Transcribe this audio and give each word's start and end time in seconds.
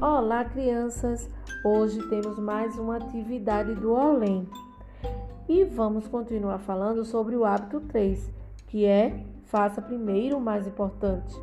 Olá, 0.00 0.44
crianças! 0.44 1.28
Hoje 1.64 2.00
temos 2.08 2.38
mais 2.38 2.78
uma 2.78 2.98
atividade 2.98 3.74
do 3.74 3.92
Olém 3.92 4.48
e 5.48 5.64
vamos 5.64 6.06
continuar 6.06 6.60
falando 6.60 7.04
sobre 7.04 7.34
o 7.34 7.44
hábito 7.44 7.80
3, 7.80 8.30
que 8.68 8.86
é 8.86 9.24
faça 9.46 9.82
primeiro 9.82 10.36
o 10.36 10.40
mais 10.40 10.68
importante. 10.68 11.34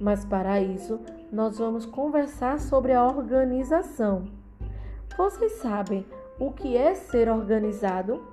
Mas 0.00 0.24
para 0.24 0.60
isso, 0.60 0.98
nós 1.32 1.58
vamos 1.58 1.86
conversar 1.86 2.58
sobre 2.58 2.92
a 2.92 3.06
organização. 3.06 4.24
Vocês 5.16 5.52
sabem 5.52 6.04
o 6.40 6.50
que 6.50 6.76
é 6.76 6.96
ser 6.96 7.28
organizado 7.28 8.24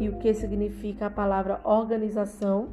e 0.00 0.08
o 0.08 0.18
que 0.18 0.32
significa 0.32 1.08
a 1.08 1.10
palavra 1.10 1.60
organização? 1.62 2.70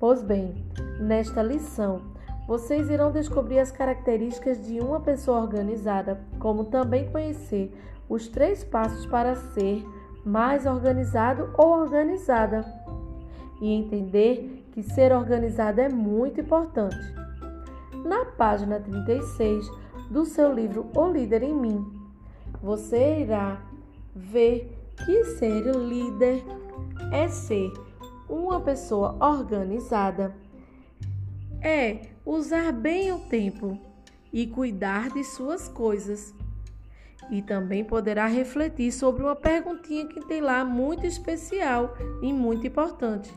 Pois 0.00 0.20
bem, 0.20 0.66
nesta 0.98 1.44
lição, 1.44 2.15
vocês 2.46 2.88
irão 2.88 3.10
descobrir 3.10 3.58
as 3.58 3.72
características 3.72 4.64
de 4.64 4.78
uma 4.78 5.00
pessoa 5.00 5.40
organizada, 5.40 6.20
como 6.38 6.64
também 6.64 7.10
conhecer 7.10 7.76
os 8.08 8.28
três 8.28 8.62
passos 8.62 9.04
para 9.06 9.34
ser 9.34 9.84
mais 10.24 10.64
organizado 10.64 11.50
ou 11.58 11.80
organizada. 11.80 12.64
E 13.60 13.72
entender 13.72 14.64
que 14.72 14.82
ser 14.82 15.12
organizado 15.12 15.80
é 15.80 15.88
muito 15.88 16.40
importante. 16.40 16.96
Na 18.04 18.24
página 18.24 18.78
36 18.78 19.68
do 20.10 20.24
seu 20.24 20.52
livro 20.52 20.86
O 20.94 21.08
Líder 21.08 21.42
em 21.42 21.54
Mim, 21.54 21.84
você 22.62 23.20
irá 23.20 23.60
ver 24.14 24.72
que 25.04 25.24
ser 25.24 25.64
líder 25.74 26.44
é 27.12 27.28
ser 27.28 27.72
uma 28.28 28.60
pessoa 28.60 29.16
organizada 29.20 30.34
é 31.66 32.00
usar 32.24 32.70
bem 32.70 33.10
o 33.10 33.18
tempo 33.18 33.76
e 34.32 34.46
cuidar 34.46 35.10
de 35.10 35.24
suas 35.24 35.66
coisas. 35.66 36.32
E 37.28 37.42
também 37.42 37.84
poderá 37.84 38.26
refletir 38.26 38.92
sobre 38.92 39.24
uma 39.24 39.34
perguntinha 39.34 40.06
que 40.06 40.24
tem 40.28 40.40
lá 40.40 40.64
muito 40.64 41.04
especial 41.04 41.96
e 42.22 42.32
muito 42.32 42.64
importante. 42.64 43.34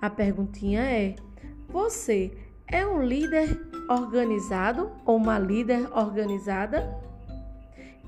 A 0.00 0.08
perguntinha 0.08 0.80
é: 0.80 1.16
Você 1.68 2.32
é 2.66 2.86
um 2.86 3.02
líder 3.02 3.60
organizado 3.90 4.90
ou 5.04 5.18
uma 5.18 5.38
líder 5.38 5.86
organizada? 5.92 6.98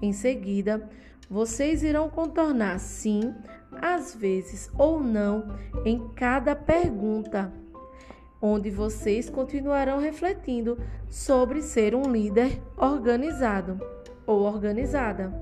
Em 0.00 0.14
seguida, 0.14 0.88
vocês 1.28 1.82
irão 1.82 2.08
contornar 2.08 2.78
sim, 2.80 3.34
às 3.82 4.14
vezes 4.14 4.70
ou 4.78 4.98
não 4.98 5.58
em 5.84 6.08
cada 6.14 6.56
pergunta 6.56 7.52
onde 8.40 8.70
vocês 8.70 9.28
continuarão 9.28 9.98
refletindo 9.98 10.78
sobre 11.08 11.60
ser 11.62 11.94
um 11.94 12.10
líder 12.10 12.60
organizado 12.76 13.78
ou 14.26 14.42
organizada. 14.42 15.32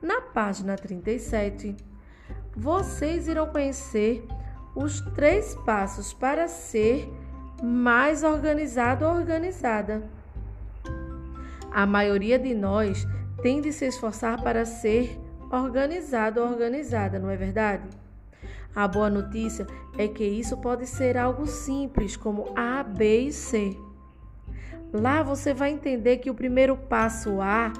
Na 0.00 0.20
página 0.20 0.76
37, 0.76 1.76
vocês 2.56 3.28
irão 3.28 3.46
conhecer 3.48 4.26
os 4.74 5.00
três 5.14 5.54
passos 5.66 6.12
para 6.12 6.48
ser 6.48 7.08
mais 7.62 8.22
organizado 8.22 9.04
ou 9.04 9.14
organizada. 9.14 10.02
A 11.70 11.86
maioria 11.86 12.38
de 12.38 12.54
nós 12.54 13.06
tem 13.42 13.60
de 13.60 13.72
se 13.72 13.86
esforçar 13.86 14.42
para 14.42 14.64
ser 14.64 15.18
organizado 15.50 16.40
ou 16.40 16.48
organizada, 16.48 17.18
não 17.18 17.30
é 17.30 17.36
verdade? 17.36 18.03
A 18.74 18.88
boa 18.88 19.08
notícia 19.08 19.66
é 19.96 20.08
que 20.08 20.24
isso 20.24 20.56
pode 20.56 20.86
ser 20.86 21.16
algo 21.16 21.46
simples, 21.46 22.16
como 22.16 22.52
A, 22.56 22.82
B 22.82 23.28
e 23.28 23.32
C. 23.32 23.76
Lá 24.92 25.22
você 25.22 25.54
vai 25.54 25.70
entender 25.70 26.18
que 26.18 26.30
o 26.30 26.34
primeiro 26.34 26.76
passo 26.76 27.40
A 27.40 27.72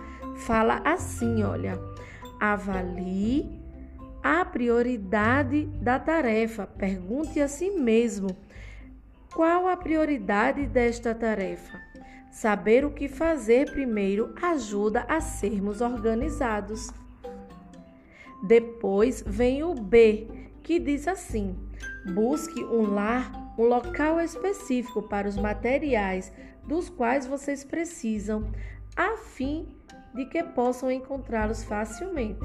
fala 0.47 0.81
assim: 0.84 1.43
olha, 1.43 1.81
avalie 2.41 3.62
a 4.22 4.44
prioridade 4.44 5.66
da 5.81 5.99
tarefa. 5.99 6.66
Pergunte 6.66 7.41
a 7.41 7.49
si 7.49 7.71
mesmo 7.71 8.28
qual 9.34 9.66
a 9.69 9.77
prioridade 9.77 10.66
desta 10.66 11.15
tarefa. 11.15 11.78
Saber 12.33 12.84
o 12.84 12.91
que 12.91 13.06
fazer 13.06 13.71
primeiro 13.71 14.34
ajuda 14.43 15.04
a 15.09 15.21
sermos 15.21 15.81
organizados. 15.81 16.91
Depois 18.43 19.22
vem 19.27 19.62
o 19.62 19.75
B, 19.75 20.27
que 20.64 20.80
diz 20.80 21.06
assim: 21.06 21.54
busque 22.14 22.64
um 22.64 22.94
lar, 22.94 23.54
um 23.56 23.64
local 23.64 24.20
específico 24.20 25.02
para 25.02 25.28
os 25.28 25.36
materiais 25.36 26.32
dos 26.66 26.88
quais 26.88 27.26
vocês 27.26 27.62
precisam, 27.62 28.50
a 28.97 29.16
fim 29.19 29.69
de 30.14 30.24
que 30.24 30.42
possam 30.42 30.91
encontrá-los 30.91 31.62
facilmente. 31.62 32.41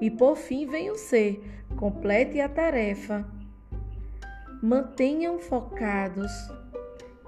E 0.00 0.10
por 0.10 0.36
fim 0.36 0.66
vem 0.66 0.90
o 0.90 0.96
C: 0.96 1.40
complete 1.76 2.40
a 2.40 2.48
tarefa. 2.48 3.26
Mantenham 4.62 5.38
focados 5.38 6.30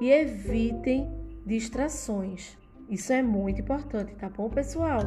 e 0.01 0.11
evitem 0.11 1.11
distrações. 1.47 2.59
Isso 2.91 3.11
é 3.13 3.23
muito 3.23 3.63
importante, 3.63 4.15
tá 4.17 4.29
bom, 4.29 4.51
pessoal? 4.51 5.01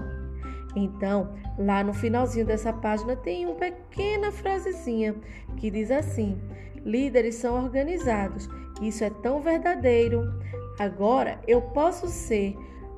Então, 0.76 1.34
lá 1.58 1.84
no 1.84 1.94
finalzinho 1.94 2.46
dessa 2.46 2.74
página 2.74 3.16
tem 3.16 3.46
uma 3.46 3.56
pequena 3.56 4.32
frasezinha 4.32 5.16
que 5.56 5.72
diz 5.72 5.90
assim: 5.90 6.38
líderes 6.84 7.36
são 7.36 7.56
organizados. 7.64 8.50
Isso 8.82 9.04
é 9.04 9.10
tão 9.10 9.40
verdadeiro. 9.42 10.22
Agora 10.78 11.40
eu 11.48 11.62
posso 11.62 12.08
ser 12.08 12.58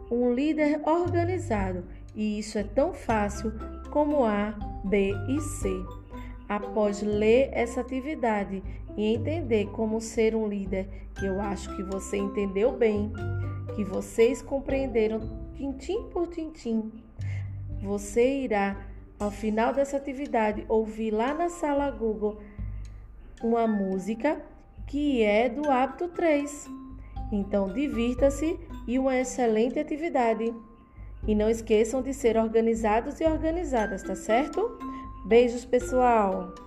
um 0.10 0.34
líder 0.34 0.82
organizado 0.88 1.84
e 2.16 2.40
isso 2.40 2.58
é 2.58 2.64
tão 2.64 2.94
fácil 2.94 3.54
como 3.92 4.26
A, 4.26 4.56
B 4.84 5.14
e 5.30 5.40
C. 5.40 5.70
Após 6.50 7.04
ler 7.04 7.50
essa 7.52 7.82
atividade 7.82 8.64
e 8.96 9.14
entender 9.14 9.68
como 9.68 10.02
ser 10.02 10.34
um 10.34 10.48
líder, 10.48 10.90
eu 11.22 11.40
acho 11.40 11.76
que 11.76 11.84
você 11.84 12.18
entendeu 12.18 12.72
bem, 12.72 13.12
que 13.76 13.84
vocês 13.84 14.42
compreenderam 14.42 15.20
tintim 15.56 16.04
por 16.10 16.28
tintim 16.28 16.92
você 17.82 18.42
irá, 18.44 18.78
ao 19.20 19.32
final 19.32 19.74
dessa 19.74 19.98
atividade, 19.98 20.66
ouvir 20.68 21.12
lá 21.12 21.34
na 21.34 21.50
sala 21.50 21.90
Google 21.90 22.40
uma 23.42 23.68
música 23.68 24.42
que 24.88 25.22
é 25.22 25.50
do 25.50 25.70
hábito 25.70 26.08
3. 26.10 26.68
Então, 27.32 27.72
divirta-se 27.72 28.60
e 28.88 28.98
uma 28.98 29.18
excelente 29.18 29.80
atividade. 29.80 30.54
E 31.28 31.36
não 31.36 31.50
esqueçam 31.50 32.02
de 32.02 32.14
ser 32.14 32.38
organizados 32.38 33.20
e 33.20 33.26
organizadas, 33.26 34.04
tá 34.04 34.16
certo? 34.16 34.78
Beijos, 35.26 35.66
pessoal! 35.66 36.67